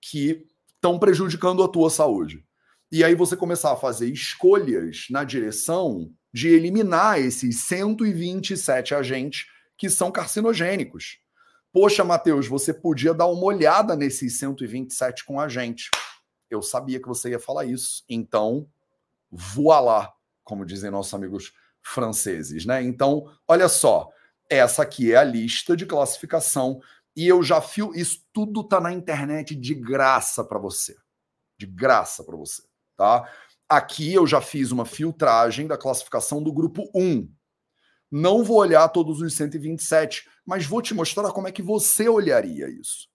[0.00, 2.44] que estão prejudicando a tua saúde.
[2.92, 9.88] E aí você começar a fazer escolhas na direção de eliminar esses 127 agentes que
[9.88, 11.18] são carcinogênicos.
[11.72, 15.88] Poxa, Matheus, você podia dar uma olhada nesses 127 com a gente.
[16.50, 18.02] Eu sabia que você ia falar isso.
[18.08, 18.68] Então,
[19.30, 22.82] voilá, como dizem nossos amigos franceses, né?
[22.82, 24.10] Então, olha só,
[24.48, 26.80] essa aqui é a lista de classificação
[27.16, 30.96] e eu já fio isso tudo tá na internet de graça para você.
[31.56, 32.62] De graça para você,
[33.00, 33.26] tá?
[33.66, 37.32] Aqui eu já fiz uma filtragem da classificação do grupo 1.
[38.10, 42.68] Não vou olhar todos os 127, mas vou te mostrar como é que você olharia
[42.68, 43.08] isso.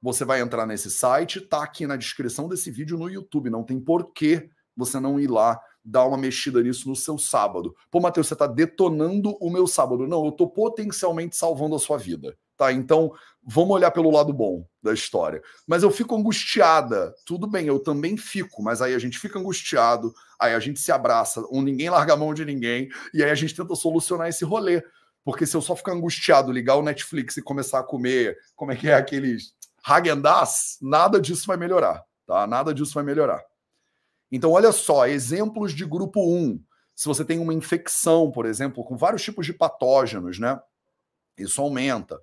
[0.00, 3.80] Você vai entrar nesse site, tá aqui na descrição desse vídeo no YouTube, não tem
[3.80, 7.74] porquê você não ir lá dar uma mexida nisso no seu sábado.
[7.90, 10.06] Pô, Matheus, você está detonando o meu sábado.
[10.06, 12.38] Não, eu estou potencialmente salvando a sua vida.
[12.56, 13.12] Tá, então
[13.44, 15.42] vamos olhar pelo lado bom da história.
[15.66, 17.12] Mas eu fico angustiada.
[17.26, 20.92] Tudo bem, eu também fico, mas aí a gente fica angustiado, aí a gente se
[20.92, 24.44] abraça, um ninguém larga a mão de ninguém, e aí a gente tenta solucionar esse
[24.44, 24.82] rolê.
[25.24, 28.76] Porque se eu só ficar angustiado, ligar o Netflix e começar a comer, como é
[28.76, 32.46] que é aqueles Hagendaz, nada disso vai melhorar, tá?
[32.46, 33.42] Nada disso vai melhorar.
[34.30, 36.62] Então, olha só, exemplos de grupo 1.
[36.94, 40.58] Se você tem uma infecção, por exemplo, com vários tipos de patógenos, né?
[41.36, 42.18] Isso aumenta.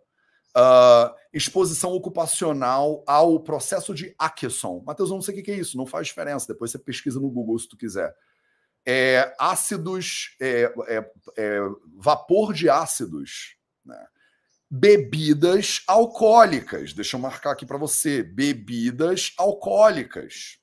[0.55, 4.83] Uh, exposição ocupacional ao processo de Atkinson.
[4.85, 6.47] Matheus, eu não sei o que é isso, não faz diferença.
[6.47, 8.13] Depois você pesquisa no Google se tu quiser.
[8.85, 11.59] É, ácidos, é, é, é
[11.95, 14.07] vapor de ácidos, né?
[14.69, 16.93] bebidas alcoólicas.
[16.93, 20.60] Deixa eu marcar aqui para você: bebidas alcoólicas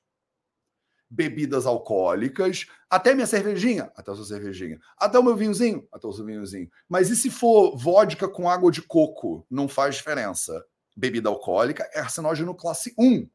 [1.09, 6.13] bebidas alcoólicas, até minha cervejinha, até a sua cervejinha, até o meu vinhozinho, até o
[6.13, 6.69] seu vinhozinho.
[6.87, 9.45] Mas e se for vodka com água de coco?
[9.49, 10.63] Não faz diferença.
[10.95, 13.27] Bebida alcoólica é arsenógeno classe 1,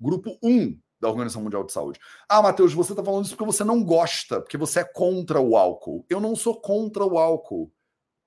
[0.00, 2.00] grupo 1 da Organização Mundial de Saúde.
[2.28, 5.56] Ah, Matheus, você está falando isso porque você não gosta, porque você é contra o
[5.56, 6.04] álcool.
[6.08, 7.70] Eu não sou contra o álcool.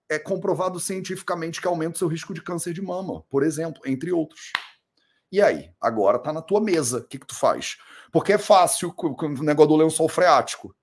[0.09, 4.11] É comprovado cientificamente que aumenta o seu risco de câncer de mama, por exemplo, entre
[4.11, 4.51] outros.
[5.31, 5.71] E aí?
[5.79, 6.99] Agora tá na tua mesa.
[6.99, 7.77] O que, que tu faz?
[8.11, 10.75] Porque é fácil o negócio do lençol freático.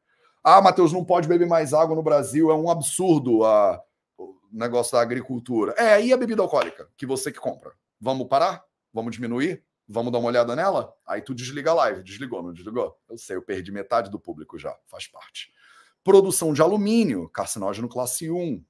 [0.42, 3.82] Ah, Matheus, não pode beber mais água no Brasil, é um absurdo a,
[4.16, 5.74] o negócio da agricultura.
[5.76, 7.72] É, e a bebida alcoólica, que você que compra?
[8.00, 8.62] Vamos parar?
[8.92, 9.64] Vamos diminuir?
[9.88, 10.94] Vamos dar uma olhada nela?
[11.04, 12.02] Aí tu desliga a live.
[12.02, 12.96] Desligou, não desligou?
[13.08, 15.50] Eu sei, eu perdi metade do público já, faz parte.
[16.04, 18.64] Produção de alumínio, carcinógeno classe 1.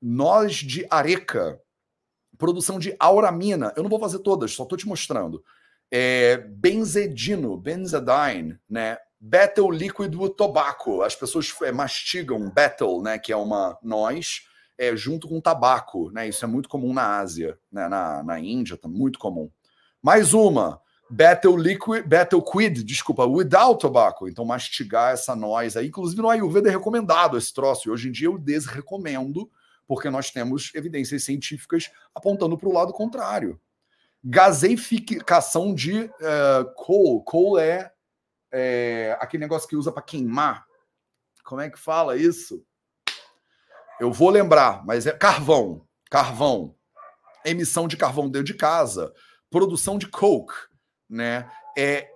[0.00, 1.60] Nós de areca,
[2.38, 3.72] produção de auramina.
[3.76, 5.42] Eu não vou fazer todas, só estou te mostrando.
[5.90, 8.96] É, benzedino, benzedine, né?
[9.20, 11.02] Battle liquid with tobacco.
[11.02, 13.18] As pessoas é, mastigam battle, né?
[13.18, 14.42] Que é uma noz,
[14.78, 16.28] é, junto com tabaco, né?
[16.28, 17.88] Isso é muito comum na Ásia, né?
[17.88, 19.50] Na, na Índia, tá muito comum.
[20.00, 20.80] Mais uma.
[21.10, 24.28] Battle liquid, battle quid, desculpa, without tobacco.
[24.28, 25.88] Então, mastigar essa noz aí.
[25.88, 27.88] Inclusive, no Ayurveda é recomendado esse troço.
[27.88, 29.50] E hoje em dia eu desrecomendo
[29.88, 33.58] porque nós temos evidências científicas apontando para o lado contrário.
[34.22, 37.22] Gaseificação de uh, coal.
[37.22, 37.90] Coal é,
[38.52, 40.66] é aquele negócio que usa para queimar.
[41.42, 42.62] Como é que fala isso?
[43.98, 45.88] Eu vou lembrar, mas é carvão.
[46.10, 46.76] Carvão.
[47.44, 49.12] Emissão de carvão dentro de casa.
[49.50, 50.54] Produção de coke.
[51.08, 51.50] Né?
[51.76, 52.10] É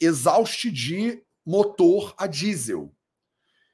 [0.00, 2.94] exauste de motor a diesel.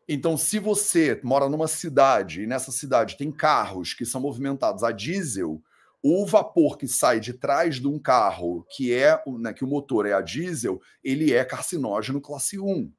[0.07, 4.93] Então, se você mora numa cidade e nessa cidade tem carros que são movimentados a
[4.93, 5.63] diesel,
[6.03, 10.05] o vapor que sai de trás de um carro que é né, que o motor
[10.05, 12.93] é a diesel, ele é carcinógeno classe 1.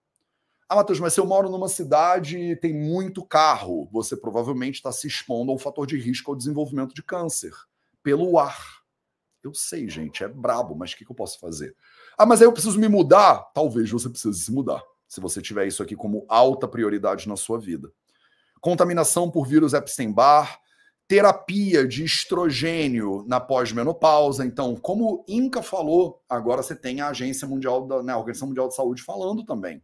[0.68, 4.92] Ah, Matheus, mas se eu moro numa cidade e tem muito carro, você provavelmente está
[4.92, 7.54] se expondo a um fator de risco ao desenvolvimento de câncer
[8.02, 8.80] pelo ar.
[9.44, 11.76] Eu sei, gente, é brabo, mas o que, que eu posso fazer?
[12.18, 13.44] Ah, mas aí eu preciso me mudar?
[13.54, 17.60] Talvez você precise se mudar se você tiver isso aqui como alta prioridade na sua
[17.60, 17.92] vida.
[18.62, 20.60] Contaminação por vírus Epstein-Barr,
[21.08, 24.46] terapia de estrogênio na pós-menopausa.
[24.46, 28.48] Então, como o Inca falou, agora você tem a Agência Mundial da né, a Organização
[28.48, 29.84] Mundial de Saúde falando também.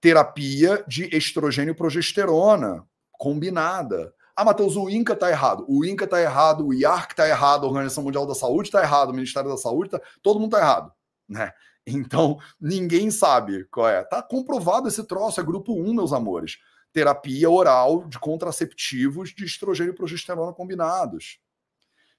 [0.00, 4.14] Terapia de estrogênio e progesterona combinada.
[4.36, 5.64] Ah, Matheus, o INCA tá errado.
[5.66, 9.10] O INCA tá errado, o IARC tá errado, a Organização Mundial da Saúde tá errado,
[9.10, 10.00] o Ministério da Saúde tá...
[10.22, 10.92] Todo mundo tá errado,
[11.26, 11.52] né?
[11.86, 14.02] Então, ninguém sabe qual é.
[14.04, 16.58] Tá comprovado esse troço, é grupo 1, meus amores.
[16.92, 21.40] Terapia oral de contraceptivos de estrogênio e progesterona combinados.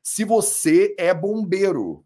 [0.03, 2.05] Se você é bombeiro,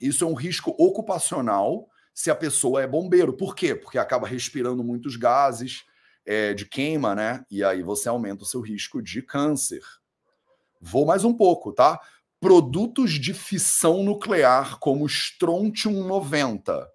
[0.00, 3.32] isso é um risco ocupacional se a pessoa é bombeiro.
[3.32, 3.74] Por quê?
[3.74, 5.84] Porque acaba respirando muitos gases
[6.24, 7.44] é, de queima, né?
[7.50, 9.82] E aí você aumenta o seu risco de câncer.
[10.80, 12.00] Vou mais um pouco, tá?
[12.40, 16.86] Produtos de fissão nuclear, como strontium 90.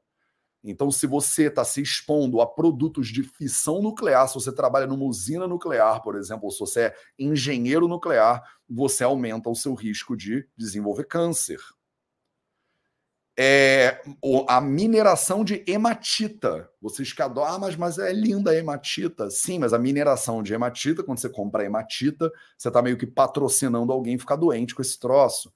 [0.64, 5.06] Então, se você está se expondo a produtos de fissão nuclear, se você trabalha numa
[5.06, 10.16] usina nuclear, por exemplo, ou se você é engenheiro nuclear, você aumenta o seu risco
[10.16, 11.60] de desenvolver câncer
[13.44, 14.00] é,
[14.48, 16.70] a mineração de hematita.
[16.80, 19.32] Vocês que adoram, ah, mas, mas é linda a hematita.
[19.32, 23.92] Sim, mas a mineração de hematita, quando você compra hematita, você está meio que patrocinando
[23.92, 25.52] alguém ficar doente com esse troço.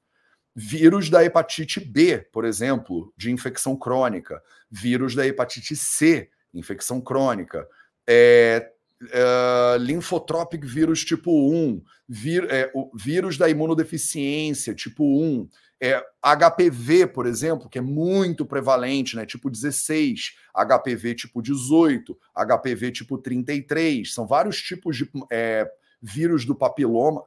[0.55, 4.41] Vírus da hepatite B, por exemplo, de infecção crônica.
[4.71, 7.67] Vírus da hepatite C, infecção crônica.
[8.09, 8.71] É,
[9.11, 15.47] é, linfotropic vírus tipo 1, vir, é, o vírus da imunodeficiência tipo 1,
[15.82, 19.26] é, HPV, por exemplo, que é muito prevalente, né?
[19.26, 25.69] Tipo 16, HPV tipo 18, HPV tipo 33, são vários tipos de é,
[26.01, 27.23] vírus do papiloma,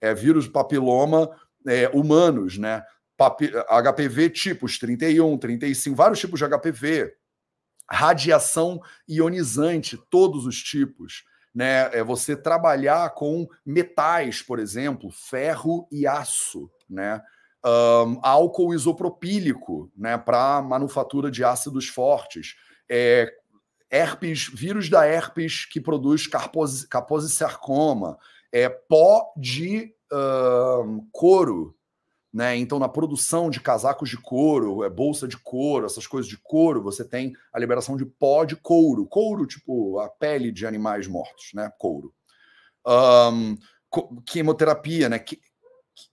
[0.00, 1.30] é, vírus papiloma
[1.66, 2.82] é, humanos, né?
[3.16, 7.14] Papi HPV tipos 31, 35, vários tipos de HPV,
[7.88, 11.24] radiação ionizante, todos os tipos.
[11.54, 17.22] Né, é você trabalhar com metais, por exemplo, ferro e aço, né?
[17.64, 22.56] Um, álcool isopropílico né, para manufatura de ácidos fortes,
[22.88, 23.32] é,
[23.90, 26.86] herpes, vírus da herpes que produz carpose,
[28.52, 31.74] é, pó de um, couro.
[32.32, 32.56] Né?
[32.56, 36.82] Então, na produção de casacos de couro, é, bolsa de couro, essas coisas de couro,
[36.82, 39.06] você tem a liberação de pó de couro.
[39.06, 41.70] Couro, tipo a pele de animais mortos, né?
[41.78, 42.12] Couro.
[42.86, 43.56] Um,
[44.26, 45.24] quimioterapia, né?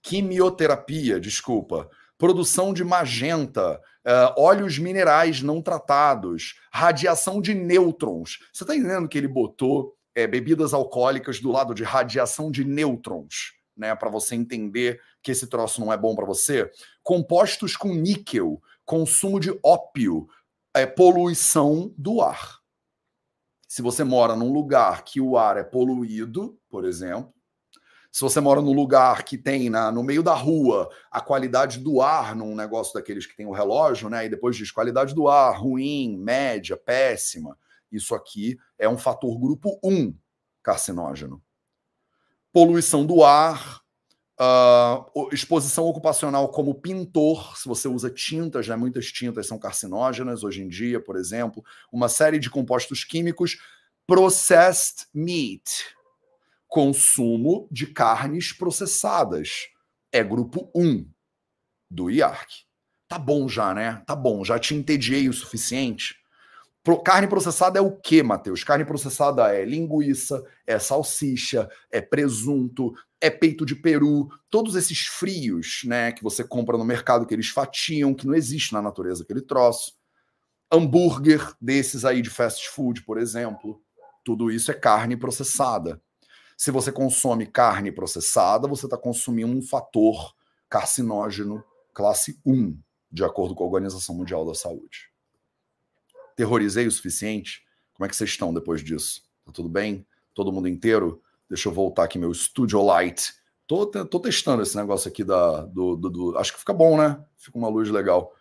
[0.02, 8.38] Quimioterapia, desculpa, produção de magenta, uh, óleos minerais não tratados, radiação de nêutrons.
[8.52, 13.54] Você está entendendo que ele botou é, bebidas alcoólicas do lado de radiação de nêutrons,
[13.76, 13.94] né?
[13.94, 16.70] Para você entender que esse troço não é bom para você.
[17.02, 20.28] Compostos com níquel, consumo de ópio,
[20.74, 22.60] é, poluição do ar.
[23.68, 27.32] Se você mora num lugar que o ar é poluído, por exemplo,
[28.12, 32.02] se você mora num lugar que tem na, no meio da rua a qualidade do
[32.02, 34.26] ar, num negócio daqueles que tem o relógio, né?
[34.26, 37.56] E depois diz qualidade do ar, ruim, média, péssima.
[37.90, 40.14] Isso aqui é um fator grupo 1
[40.62, 41.42] carcinógeno.
[42.52, 43.80] Poluição do ar,
[44.38, 48.76] uh, exposição ocupacional como pintor, se você usa tintas, né?
[48.76, 53.56] muitas tintas são carcinógenas hoje em dia, por exemplo, uma série de compostos químicos,
[54.06, 55.86] processed meat,
[56.72, 59.68] consumo de carnes processadas.
[60.10, 61.06] É grupo 1
[61.90, 62.48] do IARC.
[63.06, 64.02] Tá bom já, né?
[64.06, 66.16] Tá bom, já te entediei o suficiente.
[66.82, 68.64] Pro, carne processada é o que, Matheus?
[68.64, 75.82] Carne processada é linguiça, é salsicha, é presunto, é peito de peru, todos esses frios,
[75.84, 79.42] né, que você compra no mercado que eles fatiam, que não existe na natureza aquele
[79.42, 79.92] troço.
[80.72, 83.78] Hambúrguer desses aí de fast food, por exemplo.
[84.24, 86.00] Tudo isso é carne processada.
[86.56, 90.34] Se você consome carne processada, você está consumindo um fator
[90.68, 92.78] carcinógeno classe 1,
[93.10, 95.10] de acordo com a Organização Mundial da Saúde.
[96.36, 97.64] Terrorizei o suficiente?
[97.92, 99.22] Como é que vocês estão depois disso?
[99.44, 100.06] Tá tudo bem?
[100.34, 101.22] Todo mundo inteiro?
[101.48, 103.34] Deixa eu voltar aqui meu Studio Light.
[103.66, 106.38] Tô, tô testando esse negócio aqui da, do, do, do.
[106.38, 107.22] Acho que fica bom, né?
[107.36, 108.32] Fica uma luz legal.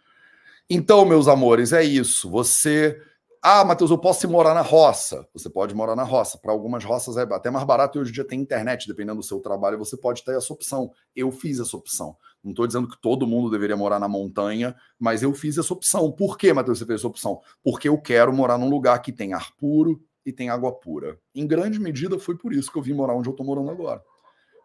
[0.69, 2.29] Então, meus amores, é isso.
[2.29, 3.01] Você
[3.43, 5.27] ah, Matheus, eu posso morar na roça.
[5.33, 6.37] Você pode morar na roça.
[6.37, 9.25] Para algumas roças é até mais barato e hoje em dia tem internet, dependendo do
[9.25, 10.91] seu trabalho, você pode ter essa opção.
[11.15, 12.15] Eu fiz essa opção.
[12.43, 16.11] Não estou dizendo que todo mundo deveria morar na montanha, mas eu fiz essa opção.
[16.11, 17.41] Por que, Matheus, você fez essa opção?
[17.63, 21.19] Porque eu quero morar num lugar que tem ar puro e tem água pura.
[21.33, 24.03] Em grande medida foi por isso que eu vim morar onde eu estou morando agora.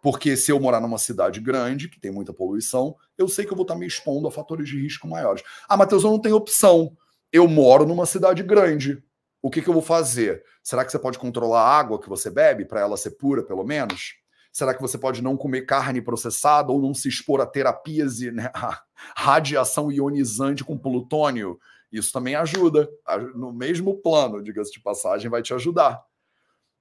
[0.02, 3.56] Porque se eu morar numa cidade grande, que tem muita poluição, eu sei que eu
[3.56, 5.42] vou estar me expondo a fatores de risco maiores.
[5.66, 6.94] Ah, Matheus, eu não tenho opção
[7.32, 9.02] eu moro numa cidade grande.
[9.42, 10.42] O que, que eu vou fazer?
[10.62, 13.64] Será que você pode controlar a água que você bebe para ela ser pura, pelo
[13.64, 14.14] menos?
[14.52, 18.30] Será que você pode não comer carne processada ou não se expor a terapias e
[18.30, 18.82] né, a
[19.14, 21.58] radiação ionizante com plutônio?
[21.92, 22.88] Isso também ajuda.
[23.34, 26.02] No mesmo plano, diga-se de passagem, vai te ajudar.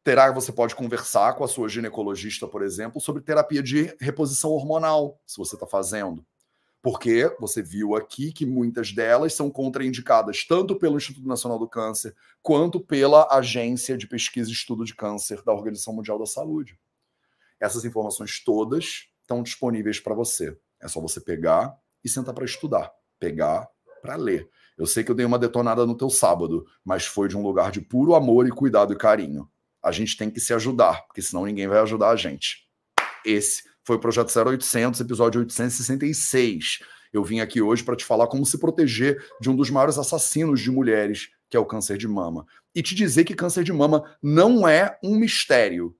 [0.03, 5.19] Terá, você pode conversar com a sua ginecologista, por exemplo, sobre terapia de reposição hormonal,
[5.25, 6.25] se você está fazendo
[6.85, 12.15] porque você viu aqui que muitas delas são contraindicadas tanto pelo Instituto Nacional do Câncer
[12.43, 16.79] quanto pela Agência de Pesquisa e Estudo de Câncer da Organização Mundial da Saúde.
[17.59, 20.55] Essas informações todas estão disponíveis para você.
[20.79, 23.67] É só você pegar e sentar para estudar, pegar
[23.99, 24.47] para ler.
[24.77, 27.71] Eu sei que eu dei uma detonada no teu sábado, mas foi de um lugar
[27.71, 29.49] de puro amor e cuidado e carinho.
[29.81, 32.69] A gente tem que se ajudar, porque senão ninguém vai ajudar a gente.
[33.25, 36.79] Esse foi o Projeto 0800, episódio 866.
[37.13, 40.59] Eu vim aqui hoje para te falar como se proteger de um dos maiores assassinos
[40.59, 42.47] de mulheres, que é o câncer de mama.
[42.73, 45.95] E te dizer que câncer de mama não é um mistério.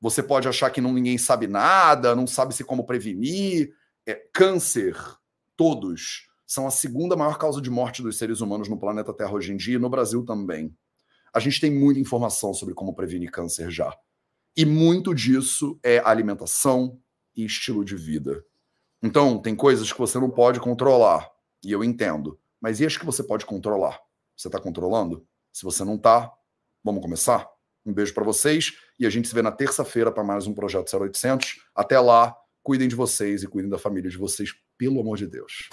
[0.00, 3.74] Você pode achar que não, ninguém sabe nada, não sabe se como prevenir.
[4.06, 4.96] É, câncer,
[5.54, 9.52] todos, são a segunda maior causa de morte dos seres humanos no planeta Terra hoje
[9.52, 10.74] em dia e no Brasil também.
[11.34, 13.94] A gente tem muita informação sobre como prevenir câncer já.
[14.56, 16.98] E muito disso é alimentação
[17.36, 18.44] e estilo de vida.
[19.02, 21.30] Então, tem coisas que você não pode controlar,
[21.62, 22.38] e eu entendo.
[22.60, 24.00] Mas e as que você pode controlar?
[24.36, 25.26] Você está controlando?
[25.52, 26.32] Se você não está,
[26.82, 27.48] vamos começar?
[27.84, 30.94] Um beijo para vocês e a gente se vê na terça-feira para mais um Projeto
[30.96, 31.60] 0800.
[31.74, 35.68] Até lá, cuidem de vocês e cuidem da família de vocês, pelo amor de Deus.